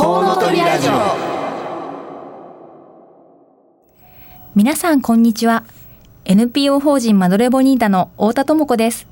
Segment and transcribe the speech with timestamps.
[0.00, 0.92] コウノトリラジオ。
[4.54, 5.62] 皆さんこんにちは。
[6.24, 9.06] NPO 法人マドレボニータの太田智子です。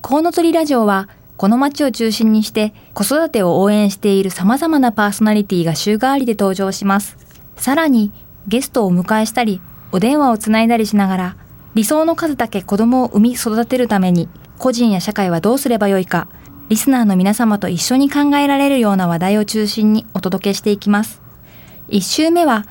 [0.00, 7.18] コウノトリラジオはこの街を中心にして子育てを応援している様々なパーソナリティが週替わりで登場します。
[7.56, 8.10] さらに
[8.48, 9.60] ゲストをお迎えしたり
[9.92, 11.36] お電話をつないだりしながら
[11.74, 16.28] 理想の数だけ子供を産み育てるために個人や社会はどうすればよいか
[16.70, 21.20] リスナーの皆様と一緒に考えられるような話題を中心にお届けしていきます。
[21.88, 22.64] 1週目は、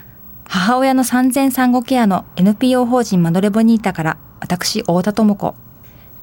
[0.45, 5.53] 母親の産前産後ケアの NPO 法人マドレボニータから私、太田智子。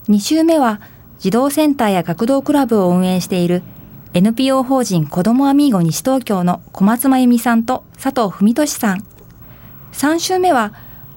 [0.09, 0.81] 2週目は、
[1.19, 3.63] 児童センターや学童クラブを運営している
[4.15, 9.05] NPO 法人子どもアミーゴ西東京の小松真由美さんと佐藤文俊さん。
[9.93, 10.73] 3週目は、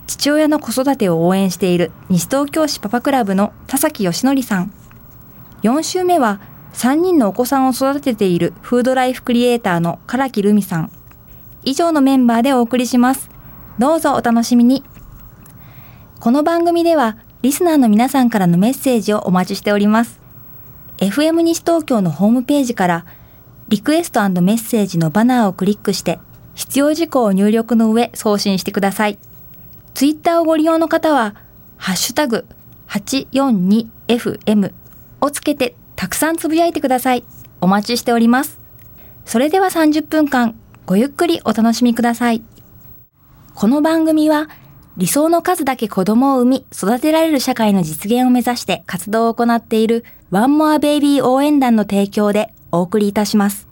[0.07, 4.73] 父親の子育てを応援している西東京市パパクラブの田崎義則さん。
[5.63, 6.39] 4週目は、
[6.73, 10.91] 3人のお子さんを育てているフードライフクリエイターの唐木留美さん。
[11.63, 13.29] 以上のメンバーでお送りします。
[13.77, 14.83] どうぞお楽しみに。
[16.19, 20.19] この番組では、リスナーの皆さんからのメッセージをお待ちしております。
[20.97, 23.05] FM 西東京のホームページから、
[23.69, 26.19] リクエストメッセージのバナーをクリックして、
[26.55, 29.17] 必要事項を入力の上送信してください。
[29.93, 31.35] ツイッターをご利用の方は、
[31.77, 32.45] ハッシュタグ
[32.89, 34.73] 842FM
[35.21, 37.25] をつけてたくさんつぶやいてください。
[37.59, 38.57] お待ちしております。
[39.25, 40.55] それでは30分間、
[40.85, 42.41] ごゆっくりお楽しみください。
[43.53, 44.47] この番組は、
[44.95, 53.67] 理想の数だけ子供を産み、育てられる社会の実現を目指して活動を行っているワンモアベイビー応援団の提供でお送りいたします。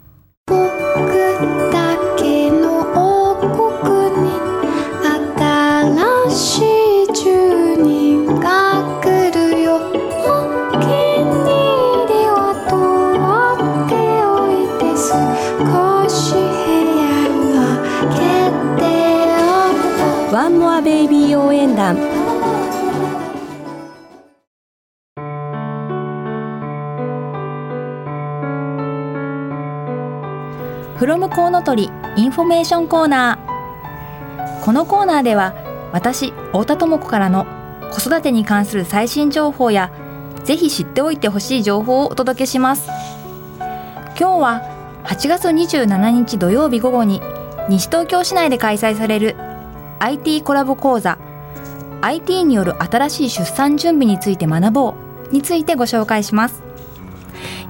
[30.98, 34.66] From コウノトリインフォメーションコーナー。
[34.66, 35.54] このコーナーでは
[35.94, 37.46] 私太田智子からの
[37.92, 39.92] 子育てに関する最新情報や
[40.44, 42.90] ぜひ知っておいてほしい情報をお届けします。
[43.60, 47.22] 今日は8月27日土曜日午後に
[47.70, 49.36] 西東京市内で開催される
[50.00, 51.20] IT コラボ講座
[52.02, 54.96] IT による新しい出産準備について学ぼ
[55.30, 56.64] うについてご紹介します。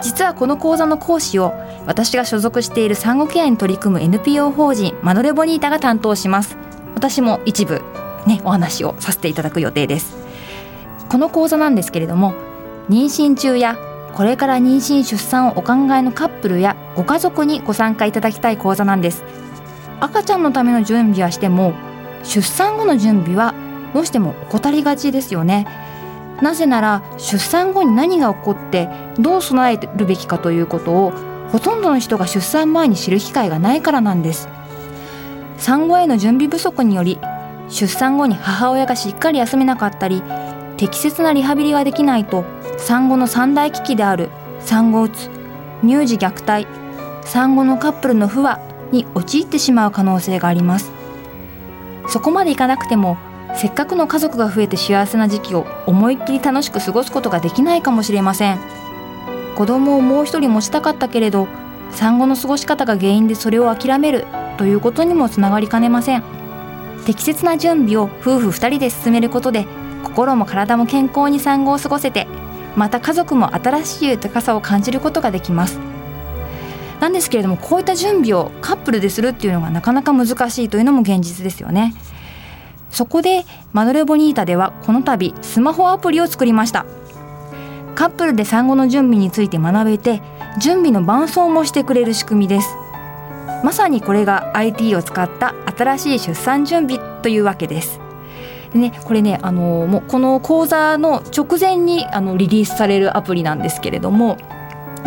[0.01, 1.53] 実はこの講座の講師を
[1.87, 6.57] 私が所属している産後ケアに取り組む NPO 法人マノレボニータが担当します。
[6.95, 7.81] 私も一部
[8.27, 10.17] ねお話をさせていただく予定です。
[11.07, 12.33] この講座なんですけれども
[12.89, 13.77] 妊娠中や
[14.13, 19.23] これから妊娠出産をお考えのカップルやご家族にご参加いただきたい講座なんです。
[20.01, 21.73] 赤ちゃんのための準備はしても
[22.23, 23.55] 出産後の準備は
[23.93, 25.65] どうしても怠りがちですよね。
[26.41, 31.13] なぜなら出産後に何が起こってどう備えるべきかということを
[31.51, 34.49] ほとんどの人が出産前に知る機会がないからなんです。
[35.57, 37.19] 産後への準備不足により
[37.69, 40.21] 出産後に母親がしっかり休めなかったり
[40.77, 42.45] 適切なリハビリができないと
[42.77, 45.29] 産後の三大危機である産後うつ
[45.81, 46.67] 乳児虐待
[47.25, 48.59] 産後のカップルの不和
[48.91, 50.91] に陥ってしまう可能性があります。
[52.07, 53.17] そこまでいかなくても
[53.53, 58.59] せっかくの家族が増えて幸せな時期を思いっきり楽しく過ごすことができないかもしれません。
[59.57, 61.47] 子供をもう一人持ちたかったけれど
[61.89, 66.23] 産後の過ごし方が原因でそれを諦めるということにもつながりかねません。
[67.07, 69.65] 適切な準備を夫婦2人で進めることで
[70.03, 72.27] 心も体も健康に産後を過ごせて
[72.75, 75.79] また家族も新しい豊かさを感じることができます。
[76.99, 81.95] なんですけれどもこういった準備をカップルでするっていうのがなかなか難しいというのも現実ですよね。
[82.91, 86.85] そこでマドレボニータではこの度スマホアプリを作りました。
[87.97, 90.21] カップルで産後の準備について学べて
[90.59, 92.67] 準備の伴走もしてくれる仕組みです。
[93.63, 97.99] まさにこれが IT を使った新しい出産準備というわけです。
[98.71, 104.37] でね、これねあのもうこの講座の直前にあのリリースされるアプリなんですけれども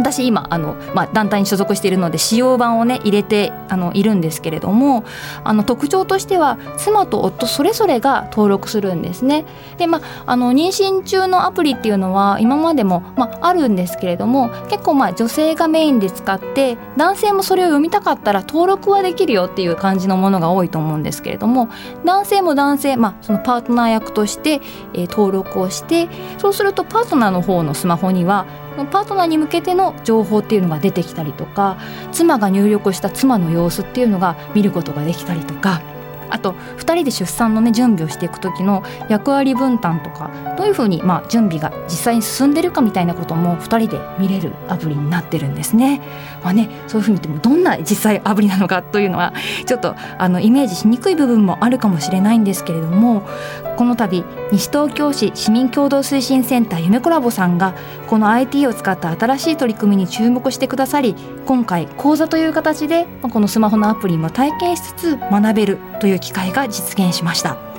[0.00, 5.04] 私今あの、まあ、団体に所属しているので使用版をね入れてあのいるんですけれども
[5.44, 9.44] あの特徴としては妻と夫それぞれが登録するんですね。
[9.78, 21.68] でまああの妊娠中のアプリっていうのは今までも、まあ、あるんですけれども結構まあ女性がメインで使って男性もそれを読みたかったら登録はできるよっていう感じのものが多いと思うんですけれども
[22.04, 24.60] 男性も男性、まあ、そのパートナー役として、
[24.94, 26.08] えー、登録をして
[26.38, 28.46] そうするとパートナーの方のスマホには
[28.90, 31.78] パートナーに向けての情報っていうのが出てきたりとか
[32.12, 35.82] 妻が入力した妻の様子っていうのが見ることができたりとか
[36.30, 46.00] あと2人で出産のね準備をしていく時の役割分担とかどういうふうにまあ準備が実際に進んでるかみたいなことも2人で見れるアプリになってるんですね。
[46.42, 49.34] まあねそういうふうに言ってもどんな実際アプリなのかというのは
[49.66, 53.22] ちょっとあのイメージしにくい部分もあるかもしれないんですけれども
[53.76, 57.74] この度西東京市市民共同推進センター夢コラボさんが
[58.08, 61.14] この IT を使った新しい取り組みに注目してくださり
[61.46, 67.70] 今回講座という形でこのスマホのアプリも体験しつつ学べるという機会が実現しました。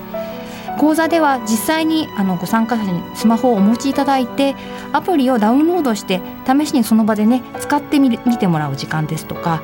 [0.80, 4.56] 講座では実際にあのご参加者にスマホをお持ちいただいて
[4.94, 9.62] アプリをダウンロードして試しにその場でね使ってみてもらう時間ですとか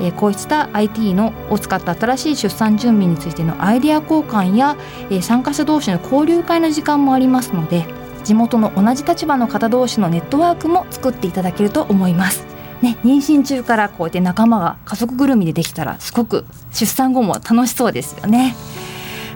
[0.00, 4.76] えー、こうした IT のを使った新しい出産準備についてのアイデア交換や、
[5.10, 7.86] えー、参加者同士の交流会の時間もありますので
[8.24, 12.46] 地元の同じ立場の方同士のネットワークも作っていただけると思います。
[12.80, 18.54] ね、妊娠中からこうやって仲間が家族ぐるみでできたらすごく出産後も楽しそうですよね。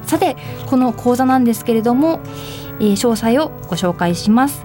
[0.02, 2.20] さてこの講座なんですけれども、
[2.81, 4.64] えー、詳細をご紹介します。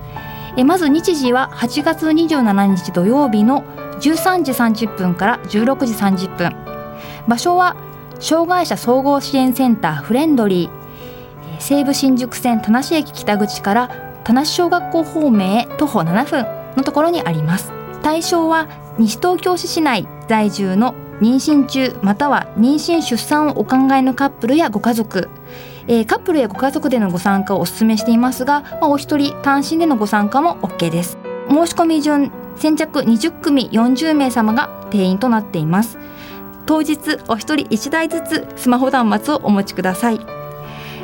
[0.56, 3.64] えまず日時は8月27日土曜日の
[4.00, 6.56] 13時30分から16時30分。
[7.28, 7.76] 場所は
[8.20, 10.84] 障害者総合支援センターフレンドリー
[11.60, 13.90] 西武新宿線田無駅北口から
[14.24, 16.46] 田無小学校方面へ徒歩7分
[16.76, 17.72] のところにあります。
[18.02, 18.68] 対象は
[18.98, 25.30] 西東京市市内在住の妊娠中または妊娠出産をお考えのカップルやご家族、
[25.88, 31.18] えー、カップルやご家族でのご参加をお勧めしていますが、まあ、お一人単身でのご参加も OK です。
[31.50, 35.98] 申し込み順先着20組40名様が定員となっています。
[36.66, 40.20] 当日お一人1台ずつスマホ端末をお持ちください。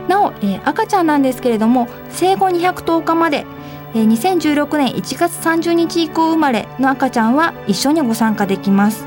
[0.08, 3.46] なお、えー、赤ちゃんなんですけれども生後210日まで、
[3.94, 9.06] えー、2016年1月30日以降生まれの赤ちゃんは一緒にご参加できます。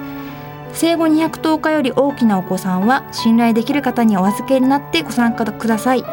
[0.74, 6.04] 生後210日より大きなお子さんは信頼できる方にお預けになってご参加ください。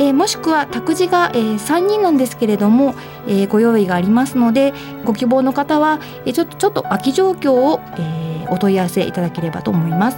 [0.00, 2.94] えー、もしくは託児が、えー、3人なんですけれども、
[3.28, 4.72] えー、ご用意がありますので
[5.04, 10.16] ご希望の方は、え、ちょっとちょっと空き状況を、え、お問い合わせいただければと思います。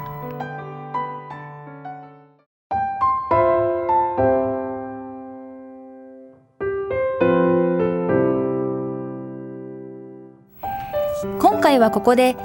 [11.39, 12.35] 今回はここで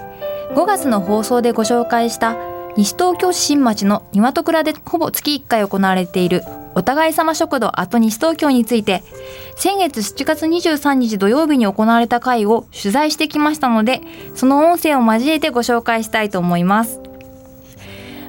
[0.54, 2.36] 5月の放送でご紹介した
[2.76, 6.42] 西東京市新町の鶏倉でほぼ月1回行われている
[6.80, 9.02] お互い様食堂後西東京について
[9.54, 14.00] 先月7月23日土曜日に行われた会を取材してきましたので
[14.34, 17.02] その音声を交えてご紹介したいと思います。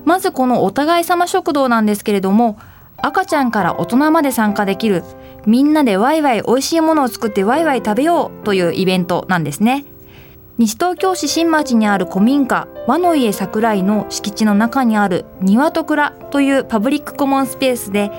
[0.04, 2.60] まずこのお互い様食堂なんですけれども
[2.98, 5.04] 赤ちゃんから大人まで参加できる
[5.46, 9.86] みんなでワイワイ美味しいものを作ってワイワイ食べようというイベントなんですね。
[10.62, 18.12] 西東京市新町にある古民家和の家桜井の敷地の中にある庭と蔵というパブリックコモンスペースで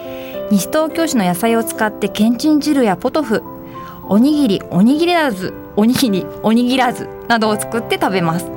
[0.50, 3.44] 西東京市の野菜を使ってけんちん汁やポトフ
[4.08, 8.50] おにぎりおにぎらずおにぎりおにぎらずなどを作って食べます。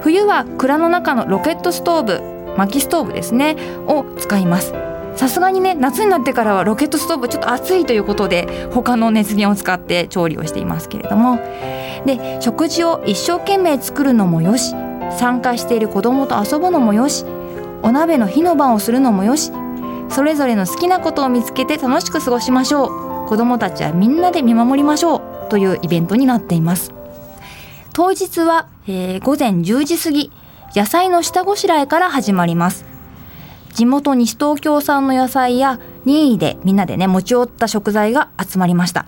[0.00, 3.54] 冬は蔵の中のロケットストーブ薪ストーブですね
[3.86, 4.74] を使います。
[5.20, 11.38] さすがにね夏になってからはロケットストーブちょっと暑いということで他の熱源を使って調理をしていますけれども。
[12.06, 14.70] で食事を一生懸命作るのもよし
[15.18, 17.26] 参加している子供と遊ぶのもよし
[17.82, 19.52] お鍋の火の番をするのもよし
[20.08, 23.28] それぞれの好きなことを見つけて楽しく過ごしましょう。
[23.28, 25.22] 子供たちはみんなで見守りましょう。
[25.50, 26.94] というイベントになっています。
[27.92, 30.32] 当日は、えー、午前10時過ぎ
[30.74, 32.89] 野菜の下ごしらえから始まります。
[33.72, 39.06] 地元西東京産の野菜や任意でみんなでね持ち寄った食材が集まりました。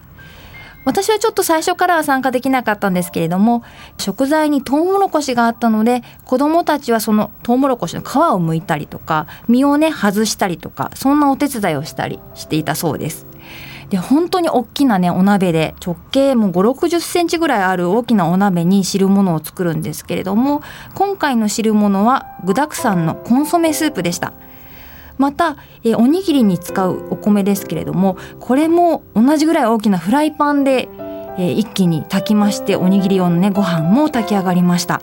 [0.84, 3.62] 私はちょっと最初からは参加できなかったんですけれども
[3.98, 13.26] 食材にトウモロコシがあったので子どもたちはそのトウモロコシの皮を剥いたりとか実をね外したりとかそんなお手伝いをしたりしていたそうです。
[13.90, 20.62] で本当に大きなねお鍋で直径も5 6 0センチぐらいある大きなお鍋に汁物を作るんですけれども
[20.94, 24.32] 今回の汁物は具沢山のコンソメスープでした。
[25.18, 30.88] また、えおにぎりに使うお米ですけれどもこれも同じぐらい大きなフライパンで、
[31.38, 35.00] え一気に炊きましておにぎり用のねご飯も炊き上がりました。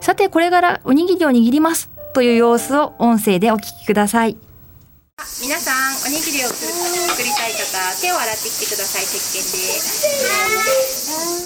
[0.00, 1.90] さてこれからおにぎりを握ります。
[2.14, 4.36] という様子を音声でお聞きください。
[5.40, 5.74] 皆さん
[6.06, 9.46] おにぎりを作りたい方手を洗ってきてください石鹸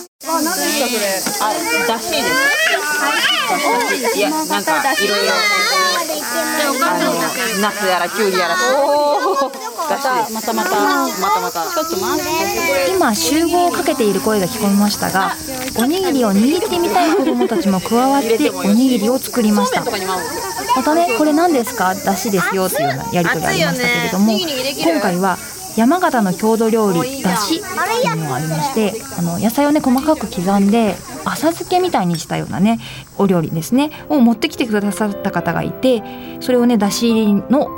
[0.00, 0.05] で。
[0.24, 1.04] あ、何ですかそれ。
[1.44, 1.52] あ、
[1.86, 2.16] だしで
[4.08, 4.18] す。
[4.18, 5.32] いや、なんかいろいろ。
[7.60, 8.56] ナスやらきゅうりやら。
[8.76, 9.50] おお。
[9.88, 11.66] だしまたまたまたまた。
[11.70, 12.30] ちょっと待って。
[12.90, 15.36] 今集合をかけている声が聞こえましたが、
[15.78, 19.84] おにぎりを握ってみたい子どもたちも加わっておにぎりを作りました。
[19.84, 25.38] またね、これ何ですか、だしですよっていうようなやり取りありましたけれども、今回は
[25.76, 32.80] 山形の郷土料理だしっていうのがありましてあの野菜をね細かく刻んで浅漬けみたいにしたようなね
[33.18, 36.02] お料理ですねを持ってきてくださった方がいて
[36.40, 37.68] それをねだしの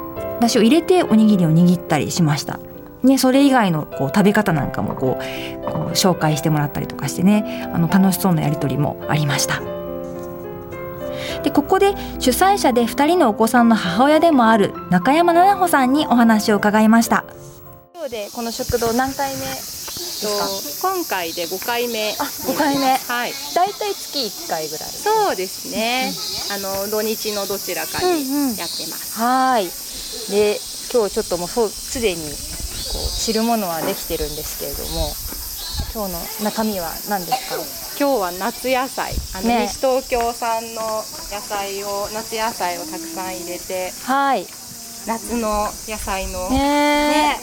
[0.40, 2.60] だしを入れておにぎりを握ったりしました。
[3.02, 9.62] ね、それ以外のこう食べ方なんかもこうこう紹介してもらったりとかしてねあの楽しそうなやり取りもありました。
[11.42, 17.24] でここで主催者で2人のお子さんの母親でもある中山奈々穂さんにお話を伺いました。
[18.08, 22.16] 今日でこの食堂何回目今回で5回目。
[22.18, 22.96] あ5回目。
[22.96, 23.32] はい。
[23.54, 24.88] 大体月1回ぐらい。
[24.88, 26.10] そうですね、
[26.48, 29.64] うん、あの土日のどちらかにやってます、うんうん、はい。
[30.30, 30.58] で
[30.90, 32.32] 今日ちょっともうそうすでにこう
[33.20, 35.12] 知るものはできてるんですけれども
[35.92, 37.56] 今日の中身は何ですか？
[38.00, 39.12] 今日は夏野菜。
[39.34, 40.80] あの、ね、西東京産の
[41.30, 43.92] 野菜を夏野菜をたくさん入れて。
[44.04, 44.46] はい
[45.08, 46.50] 夏の野菜の。
[46.50, 47.38] ね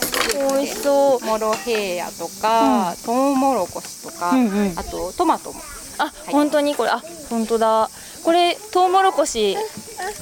[0.52, 1.26] 美味しそう。
[1.26, 5.60] モロヘイヤとか、うん、トウモロコシとか、うんうん、あとトマトも。
[5.98, 7.90] あ、本当にこれあ本当だ。
[8.24, 9.58] これトウモロコシ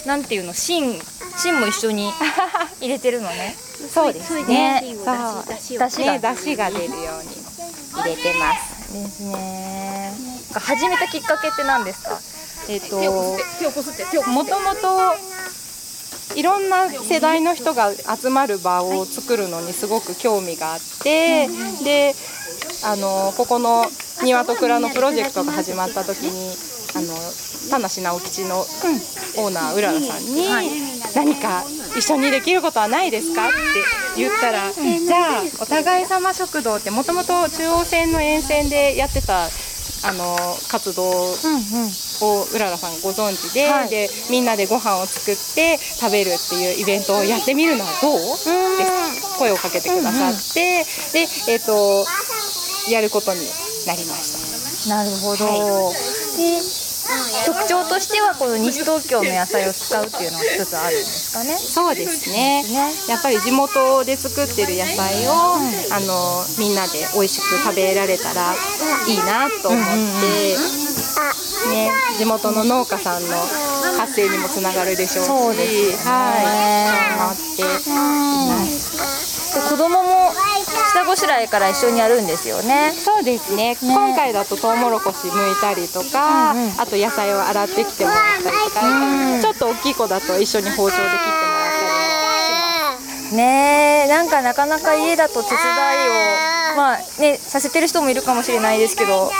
[0.05, 0.53] なんていうの？
[0.53, 0.97] 芯。
[1.35, 2.13] 芯も一緒に
[2.79, 3.53] 入れてるのね。
[3.93, 4.81] そうですね。
[5.03, 5.45] そう。
[5.45, 5.89] だしが。
[6.19, 7.43] 出汁が出るように
[7.91, 8.93] 入れてます。
[8.93, 10.13] ですね。
[10.53, 12.17] 始めたきっかけって何ですか？
[12.69, 12.95] えっ、ー、と
[14.29, 15.15] もともと
[16.35, 21.47] いろんな世代の人が集まる場を作るのにすごく興味があって
[21.83, 22.15] で
[22.85, 23.85] あのここの
[24.23, 26.55] 庭と蔵のプロジェクトが始まった時に
[26.95, 27.07] あの
[27.69, 30.47] 田無直吉のオーナーうららさんに
[31.15, 31.63] 「何か
[31.97, 33.55] 一緒にできることはないですか?」って
[34.17, 39.45] 言ったら「じゃあお互い様食堂ってもともと中央線の沿線でやってた
[40.05, 40.35] あの
[40.67, 41.03] 活動
[42.23, 48.15] をうららさんご存知ではい、でみんなでご飯を作って食べるっていうイベントをやってみるのはどう？
[48.15, 48.85] って
[49.37, 52.05] 声をかけてくださって、で、えーと、
[52.91, 53.39] やることに
[53.87, 54.95] なりました。
[54.95, 55.93] なるほど、はい、
[57.45, 61.55] 特徴としてはこの西東京の野菜を使うっていうのが一つあるんですかね？
[61.57, 62.63] そうですね。
[63.07, 68.53] やっぱり地元で作ってる野菜を、うん、あのみんなで美味しく食べられたら
[69.07, 70.55] いいなと思って、
[71.69, 73.29] ね地元の農家さんの
[73.97, 79.69] 活性にもつながるでしょうし、そうですね、はい、思っています。
[79.69, 80.31] 子供も
[80.91, 82.91] 下ごしらえから一緒にやるんですよね。
[82.93, 88.87] そうですね、ね、今回だとトウモロコシ剥いたりとか、うんうん、あと野菜を洗ってきてもらったりとか、
[89.35, 91.87] うん、ちょっと大きい子だと一緒に包丁で切ってもらったり
[92.97, 93.35] します。
[93.35, 95.59] ねなんかなかなか家だと手伝い
[96.73, 99.31] をまあねさせてる人もいるかもしれないですけど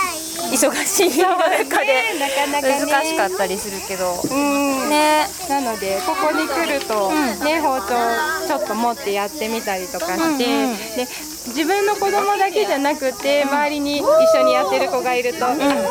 [0.52, 2.04] 忙しい中で。
[2.62, 4.22] 難しかったりするけど、
[4.88, 7.10] ね、なのでここに来ると、
[7.44, 7.94] ね、包丁
[8.46, 10.44] ちょっと持ってやってみたりとかして、
[10.96, 11.06] で
[11.46, 14.04] 自分の子供だけじゃなくて周りに一
[14.36, 15.46] 緒にやってる子がいると、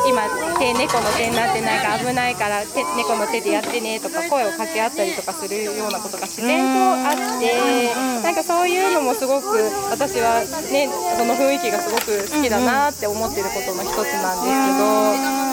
[0.08, 9.46] 今手猫の手になってないから危ないから手猫の手でやってねとか声を掛け合ったりとかするようなことが自然とあって、なんかそういうのもすごく
[9.90, 10.40] 私は
[10.72, 15.43] ねその雰囲気がすごく好きだなって思ってることの一つなんですけど、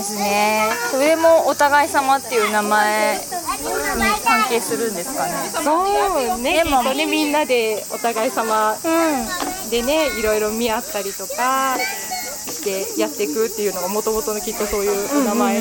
[0.00, 0.70] ですね。
[0.90, 3.22] それもお互い様っていう名前に
[4.24, 5.32] 関係するんですかね。
[5.62, 8.76] そうねきっとねみんなでお互い様
[9.70, 15.60] でね、いろいろ見合ったりとかしてやっていくっていうのがもともとのきっとそういうお名前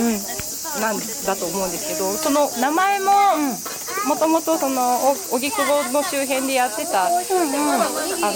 [0.79, 3.12] なんだと思うんですけどその名前も、
[4.08, 4.98] もともとその
[5.32, 7.10] お荻窪の周辺でやってた、あ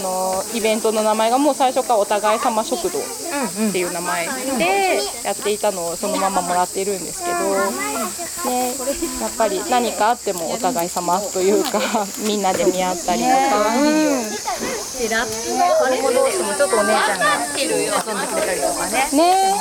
[0.02, 4.28] のイベントの名前がもう最初からお互い様食堂っていう名前
[4.58, 7.40] でやっていたのをそのままもらっているんですけど、
[8.50, 8.74] ね、
[9.22, 11.80] やっぱり何かあってもお互い様というか
[12.26, 13.34] みんなで見合ったりとか。
[14.94, 15.54] でラップ
[15.90, 17.20] の子供同士もちょっとお姉ちゃん。
[17.20, 17.26] が
[18.08, 18.22] 遊ん。
[18.22, 19.56] でくれたりとかねね、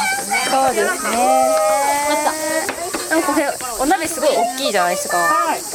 [0.51, 2.52] そうですね。
[3.13, 3.45] なんかこれ
[3.79, 5.19] お鍋すごい大きいじゃないですか、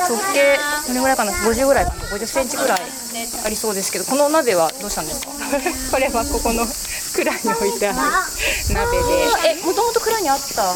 [0.09, 2.79] 直径どれぐらいかな？50ぐらいかな？50センチぐらい
[3.45, 5.31] ありそうですけどこのお鍋はどうしたんですか？
[5.93, 6.65] これはここの
[7.13, 7.97] 蔵に置いてある
[8.73, 9.03] 鍋で。
[9.53, 10.63] えもともと蔵にあった？
[10.63, 10.75] あ、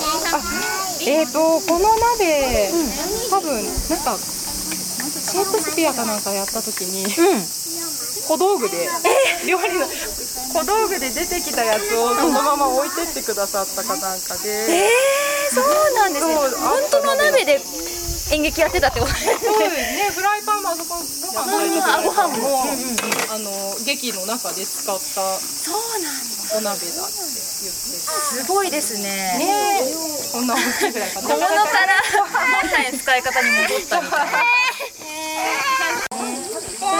[1.01, 2.69] えーとこの鍋、
[3.31, 7.05] 多分なんかシェイクスピアかなんかやった時に、
[8.27, 8.89] 小道具で、
[9.45, 9.87] 料理の
[10.53, 14.89] 小道具で出てきたやつをそのまま置いてってくださったかなんかで、えー、
[15.51, 16.35] そうなんですね。
[16.35, 17.59] 本当の鍋で
[18.31, 19.35] 演劇やってたってことですね。
[19.35, 20.09] そうですね。
[20.15, 22.63] フライパンもあそこご飯炊いてあご飯も。
[23.31, 23.51] あの
[23.85, 26.55] 劇の中で使ったそうなんだ。
[26.55, 27.11] お鍋だって言って。
[27.11, 29.03] すごいですね。
[29.03, 29.83] ね
[30.31, 31.27] こんな大きいぐらいかな。
[31.27, 34.41] 小物から本来の使い方に戻ったみたいな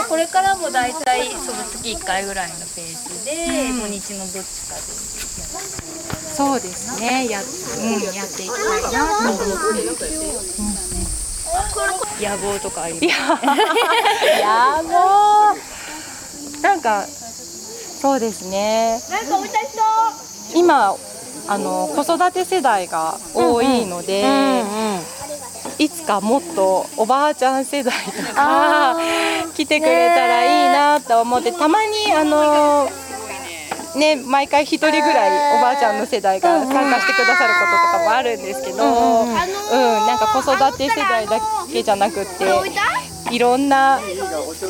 [0.08, 3.32] これからも大体その月1回ぐらいのペースで、
[3.72, 4.82] 土日のどっちかで
[6.34, 7.28] そうですね。
[7.28, 7.44] や、うん、
[8.14, 9.54] やっていきたいなと思
[9.92, 10.02] って。
[12.20, 13.04] 野望とかあります？
[13.04, 15.54] いやも
[16.58, 18.98] うなんかそうですね。
[20.54, 20.96] 今
[21.48, 24.24] あの子育て世代が多いので、
[25.78, 28.96] いつかもっとおばあちゃん世代とか
[29.54, 32.88] 来てくれたらいいなと思ってたまにあの
[33.98, 39.34] ね毎回一人ぐらいおばあちゃんの世代が参加してくださることとかもあるんですけど、うん
[40.06, 41.38] なんか子育て世代だ
[41.70, 42.44] けじゃなくって
[43.34, 44.00] いろんな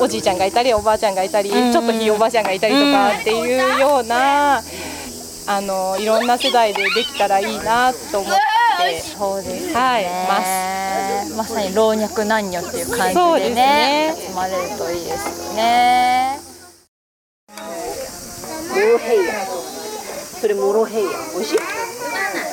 [0.01, 1.13] おじいちゃんがいたりおばあちゃん。
[1.15, 8.33] がいたり、ちょっとひいおばあちゃんがいたりとかっていうような、あのいろんな世代でできたらいいなと思っ
[8.79, 9.75] てそうです。
[9.75, 14.15] はいねまさに老若男女っていう感そうですじでね。
[14.15, 16.39] ね集まれるといいですよね。
[16.39, 16.42] モ
[18.83, 19.45] ロヘイヤ。
[19.45, 21.11] それモロヘイヤ。
[21.35, 21.59] 美味しい？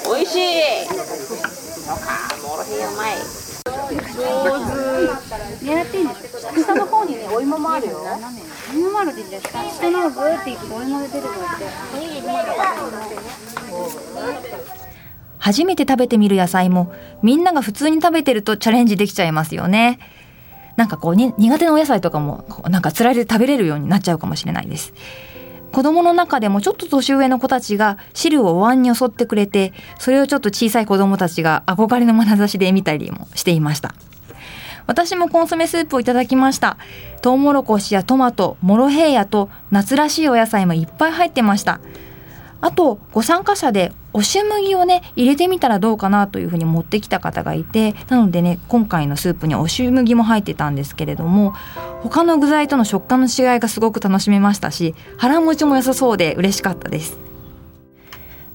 [0.05, 0.39] 美味しい。
[0.85, 2.03] そうか。
[2.43, 3.15] モロヘイヤうまい。
[5.61, 7.99] 狙っていいんですか下の方にねお芋もあるよ。
[8.71, 11.29] お芋もあるでじゃあ下の方グーっていくとお芋が出てくる。
[11.29, 11.65] って
[15.39, 19.99] 初めて食べてみる野菜もみんなが普通に食べてるとチャレンジできちゃいますよね。
[20.75, 24.93] なんかこうね苦手なお野菜とかもなんかつられで食べれるようになっちゃうかもしれないです。
[25.71, 33.93] 子供の中でもちょっと年上の子たちが汁をお椀に襲ってくれてそれをちょっと小さい子供たちが憧れの眼差しで見たりもしていました。
[34.87, 36.77] 私もコンソメスープをいただきました。
[37.21, 41.79] トウモロコシやトマト、モロヘイヤと夏らしいお野菜もいっぱい入ってました。
[42.61, 51.53] あとご参加者で押し麦をね入れてみたらどうかなというふうに持ってきた方がいてなのでね今回のスープに押し麦も入ってたんですけれども
[52.01, 57.17] 他の具材との食感の違いがすごく楽しめましたし腹持ちも良さそうで嬉しかったです。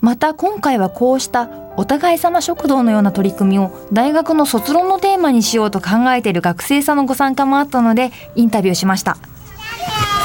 [0.01, 9.17] また今回はこうしたお互い様食堂のような取り組みを大学の卒論のテーマにしようと考えている学生さんのご参加もあったのでインタビューしました。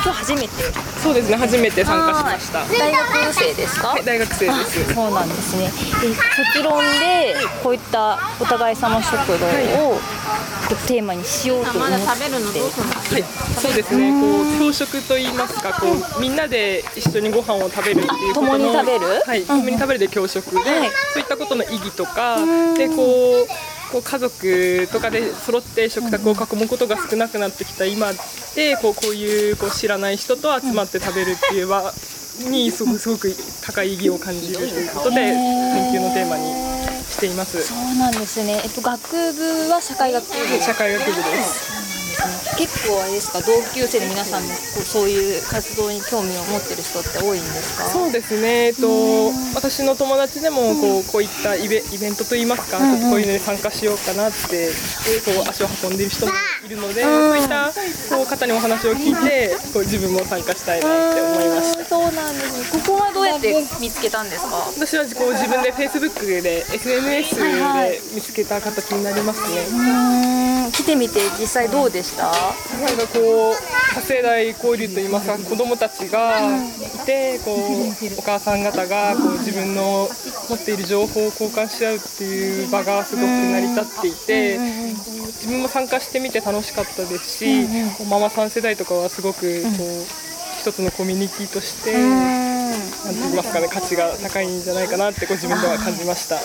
[0.01, 0.49] 今日初めて。
[1.03, 2.65] そうですね初めて参加しました。
[2.77, 3.87] 大学生ですか？
[3.89, 4.93] はい大学生です。
[4.93, 5.63] そうなんですね。
[6.01, 6.15] で
[6.53, 9.99] 卒論でこういったお互い様食堂を
[10.87, 13.23] テーマにしようと思って、はい。
[13.59, 14.11] そうですね。
[14.21, 19.21] こう教食といいますかこうみんなで一緒にご飯を食べるっていうことの共に食べる？
[19.25, 19.43] はい。
[19.43, 20.59] 共に食べるで教食で、
[21.13, 22.37] そういったことの意義とか
[22.77, 23.47] でこう
[23.91, 28.11] こう家族とかで揃って食卓を囲むことが少なくなってきた今
[28.55, 31.91] でこうこういうこう知らない人と集まって食べるっていう場
[32.49, 36.45] にすごくすごく高い意義を感じるということで研究のテーマに
[37.03, 37.61] しています。
[37.63, 38.61] そうなんですね。
[38.63, 41.78] えっと学部は社会学部社会学部です。
[42.59, 47.87] 結構あれですか同級生の皆さんもこうそういう活動に興味を持ってる人って多いんですか？
[47.87, 54.69] そうですね、えっと、私の友達でもこうこういったイベイベントといいますか、ちょっとこういうのに参加しようかなって
[55.23, 56.33] こう足を運んでいる人も
[56.65, 57.71] いるので、そういった
[58.13, 61.85] こう方にお話を聞いてこう自分も参加したいなって思いました。
[61.85, 62.81] そうなんですね。
[62.83, 64.49] ここはどうやって見つけたんですか？
[64.75, 69.65] 私はこう自分で Facebook で SNS で見つけた形になりますね。
[69.71, 70.38] うん
[70.71, 72.23] 来てみて実際どうでした？
[72.25, 72.33] なん
[72.97, 73.55] かこう
[73.95, 80.07] 多世代交流といいますか子どもたちがいてこうお母さん方がこう自分の
[80.49, 87.65] 持っている情報を交換し合うっていう場がすごく成り立っていて自分も参加してみて楽しかったですし
[87.97, 90.05] こうママさん世代とかはすごくこう
[90.59, 96.35] 一つのコミュニティとしてなんて言いますかね価値が高いんじゃないかなってご自分では感じました。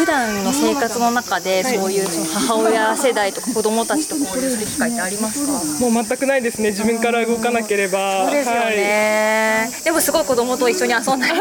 [0.00, 1.74] 普段の生活の中ではい。
[1.78, 5.52] そういうその母親世代とか子供たちと交流する機会ってありますか？
[5.84, 6.70] もう全くないですね。
[6.70, 8.24] 自分から動かなければ。
[8.24, 11.38] そうですよね、でもすごい子供と一緒に遊んだり。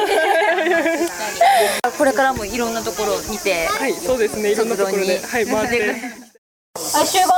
[1.98, 4.52] これからもいろんなところを見てはい、はい、そうですね。
[4.52, 5.22] いろんなところで。
[5.22, 5.80] はい回って。
[6.76, 7.32] はい集合。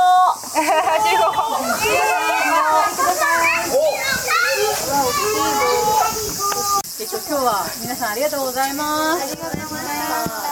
[7.00, 10.51] えっと今日は皆さんありがとうございます。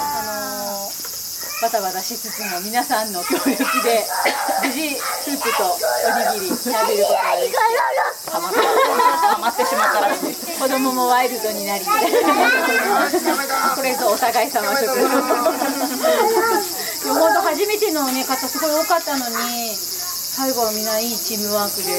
[1.60, 3.46] バタバタしつつも皆さんの協力
[3.84, 4.06] で
[4.64, 5.76] 無事スープとお
[6.40, 7.58] にぎり食べることができて
[8.30, 8.60] たまった。
[8.60, 10.34] たまってしまったらしい。
[10.58, 11.84] 子供もワイルドになり。
[11.84, 11.92] こ
[13.82, 14.86] れぞお互い様食
[17.04, 19.34] 本当 初めての、ね、方すごい多かったのに
[20.40, 21.92] 最後はみんないいチームワークで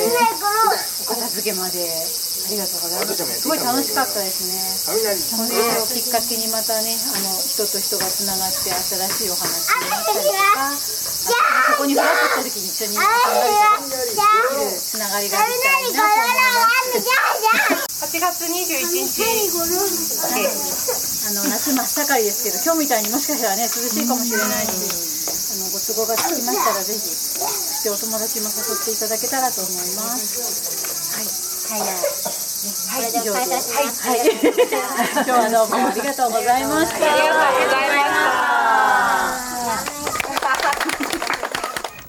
[1.06, 1.78] お片付けまで。
[2.42, 3.46] ありがとうございます。
[3.46, 4.58] すごい楽しかったですね。
[4.90, 5.14] これ
[5.78, 17.06] をきっかけにまたねあの人と人がつながって新しいお話になったりとかあそこにフラッとした時に一緒に遊んだりとかつながりができたらいいなと思いま
[17.94, 19.22] す8月21日
[21.30, 25.11] あの夏真っ盛りですけど今日みたいにもしかしたらね涼しいかもしれないし
[25.52, 28.96] あのご都合がつきましたらぜひそしてお友達も誘ってい。
[28.96, 29.76] ただけたらと思い。
[30.00, 30.40] ます
[31.12, 31.84] はい。
[31.84, 31.92] はい。
[31.92, 33.12] はい。
[33.12, 34.16] 以上ですはい。
[34.16, 34.32] はい。
[34.32, 36.64] 今日はどうもありがとうござい。
[36.66, 37.90] ましたありがとうござい。
[37.92, 38.12] ま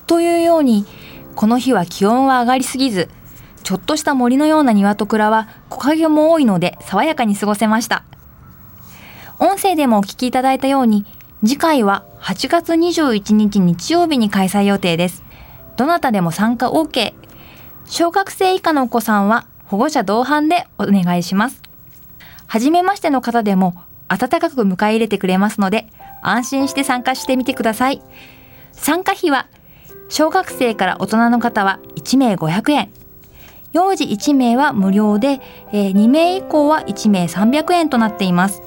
[0.06, 0.40] とい。
[0.40, 0.86] うように
[1.34, 3.08] この日は気温は上がりすぎず
[3.64, 6.44] ちょっとした森のような庭と蔵は木陰も多い。
[6.44, 8.04] ので爽やかに過ごせました
[9.40, 10.30] 音声でもお聞きい。
[10.30, 10.60] ただい。
[10.60, 11.04] たように
[11.44, 15.24] 次回は8月21日日曜日に開催予定です。
[15.76, 17.14] どなたでも参加 OK
[17.86, 21.60] 小学生以下のお子さんは保護者同伴でお願いします。
[22.46, 23.74] 初めましての方でも
[24.06, 25.88] 温かく迎え入れてくれますので
[26.22, 28.00] 安心して参加してみてください。
[28.70, 29.48] 参加費は
[30.08, 32.92] 小学生から大人の方は1名500円
[33.72, 35.40] 幼児1名は無料で、
[35.72, 38.62] え2名以降は1名300円となっています。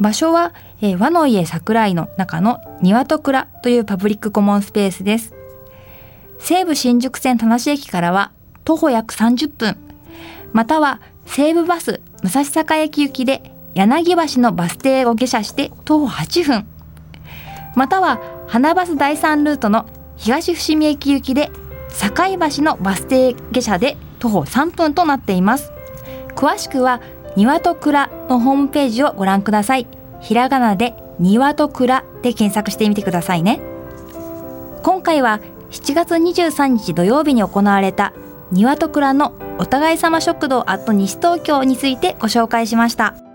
[0.00, 5.34] 場所は、えー和の家桜井の中の庭と蔵というパブリックコモンスペースです。
[6.38, 8.30] 西武新宿線田無駅からは
[8.64, 9.76] 徒歩約30分。
[10.52, 16.66] または西武バス武蔵坂駅行きで柳橋のバス停を下車して徒歩8分。
[17.74, 19.86] または花バス第3ルートの
[20.16, 21.50] 東伏見駅行きで
[21.90, 25.72] 堺橋のバス停下車で徒歩3分となっています。
[26.36, 27.00] 詳しくは
[27.36, 29.97] 庭と蔵のホームページをご覧ください。
[30.20, 33.60] ひらがなで庭と蔵で検索してみてくださいね。
[34.82, 38.12] 今回は7月23日土曜日に行われた
[38.50, 43.27] 庭と蔵のお互い様食堂アット西東京についてご紹介しました。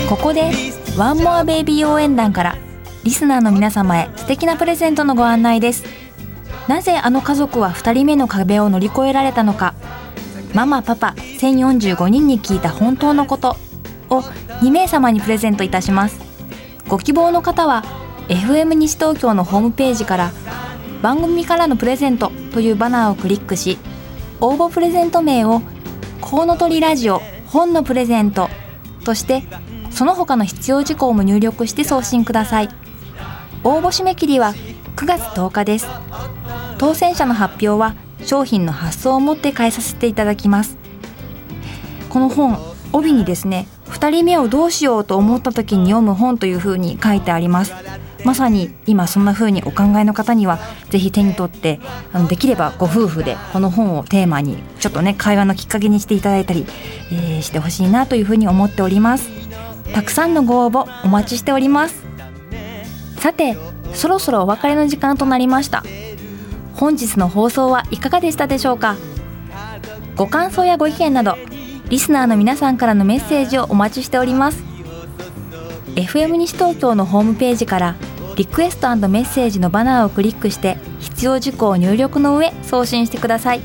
[0.10, 0.52] ここで
[0.98, 2.58] ワンモアベイビー応援団から
[3.04, 5.84] リスナーの皆様へ素敵なプレゼントのご案内です。
[6.68, 9.74] なぜあの家族は2人目の壁を乗り越えられたのか。
[10.54, 13.71] ママパパ1045人に聞いた本当のこと。
[14.12, 14.21] を
[14.62, 16.19] 2名様にプレゼントいたします。
[16.88, 17.84] ご希望の方は
[18.28, 20.32] FM 西東京のホームページから
[21.02, 23.78] 番組からのプレゼントというバナーをクリックし
[24.39, 25.62] 応募プレゼント名を
[26.19, 28.50] コウノトリラジオ本のプレゼント
[29.04, 29.43] として
[29.89, 32.69] その他の必要事項も入力して送信ください。
[33.63, 34.54] 応募締め切りは
[34.95, 35.88] 9月10日です。
[36.78, 40.78] 当選者の発表は商品の発送をもって返させていただきます。
[42.10, 42.58] この本
[42.93, 47.73] 帯にですね2人目をどうしようと思った時に読む本というふうに書いてあります。
[48.23, 50.60] まさに今そんな風にお考えの方には
[50.91, 51.80] ぜひ手に取って
[52.13, 56.67] あのできればご夫婦でこの本をテーマにちょっとね会話のきっかけにしていただいたり、
[57.12, 59.30] えーしてほしいなというふうに思っております。
[59.91, 62.06] たくさんのご応募お待ちしております。
[63.17, 63.58] さて
[63.93, 65.84] そろそろお別れの時間となりました。
[66.75, 68.95] 本日の放送はいかがでしたでしょうか？
[70.15, 71.38] ご感想やご意見など
[71.91, 74.63] リスナーの皆さんからのメッセージをお待ちしております。
[75.95, 77.95] FM 西東京のホームページから
[78.38, 83.62] リクエストメッセージのバナーをクリックして必要事項を入力の上送信してください。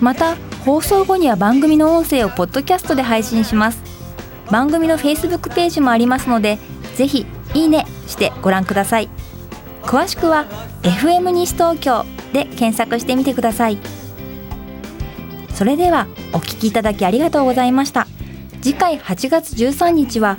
[0.00, 3.82] また放送後には番組の音声をポッドキャストで配信します。
[4.52, 6.58] 番組の Facebook ページもありますので
[6.94, 9.08] ぜひいいねしてご覧ください。
[9.82, 10.46] 詳しくは
[10.82, 13.78] FM 西東京で検索してみてください。
[15.58, 18.06] それではお聞きいただきありがとうございました。
[18.62, 20.38] 次回8月13日は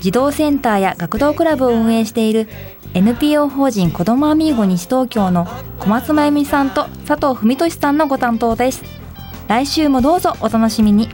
[0.00, 2.48] 児童センターや学童クラブを運営している
[2.94, 5.46] NPO 法人子どもアミーゴ西東京の
[5.78, 8.82] 小松真由美さんと佐藤文俊さんのご担当です。
[9.46, 11.10] 来週もどうぞお楽しみに。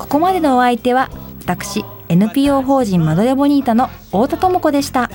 [0.00, 1.08] ここまでのお相手は
[1.46, 5.08] 私 NPO 法人マドレボニータの太田智子でした。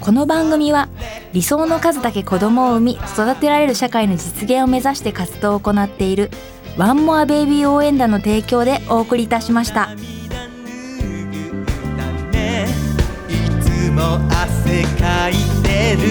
[0.00, 0.88] この番組は
[1.32, 6.30] 理想の数だけ子供を産み育てられる社会の実現を目指して活動を行っている
[6.76, 9.90] ワンモアベイビー応援団の提供でお送りいたしました。
[9.92, 9.96] い
[13.62, 15.32] つも汗かい
[15.62, 16.02] てる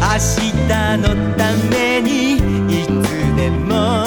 [0.00, 0.52] 明日
[0.98, 2.36] のために
[2.82, 2.88] いつ
[3.36, 4.04] でも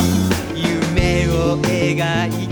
[0.55, 2.50] 夢を描いて